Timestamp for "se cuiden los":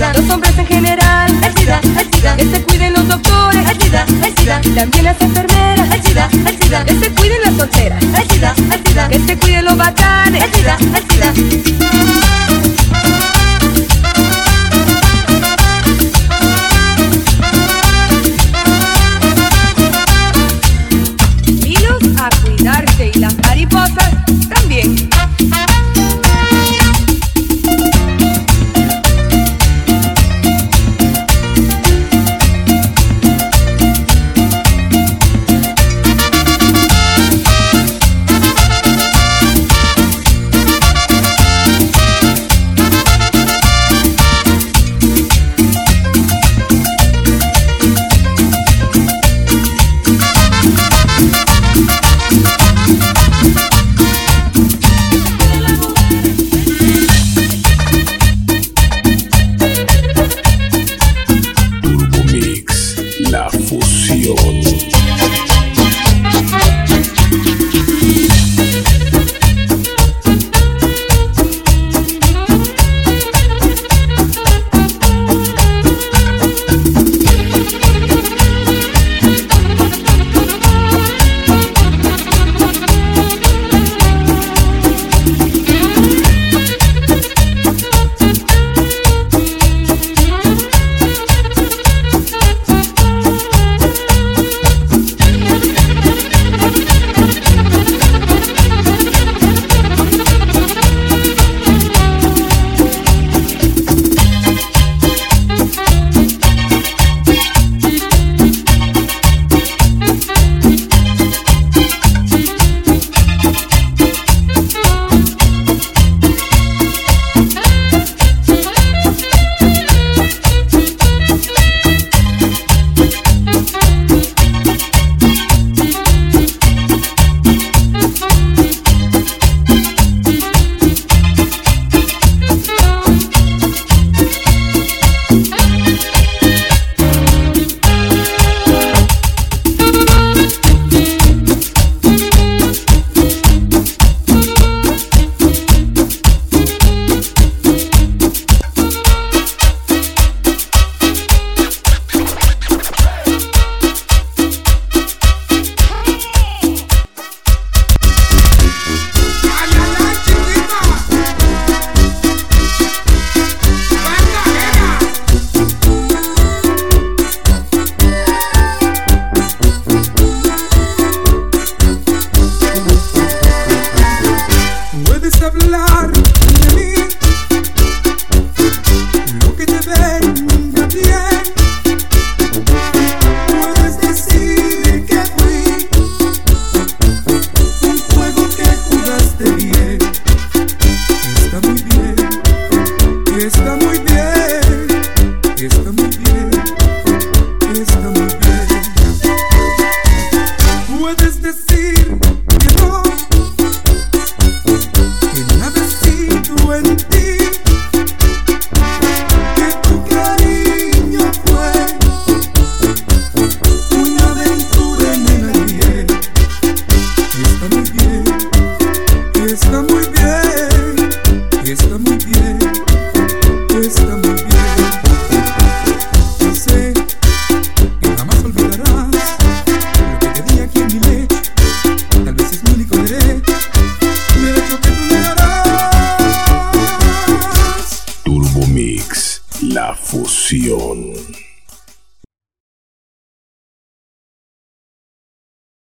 2.56-3.06, 9.26-9.76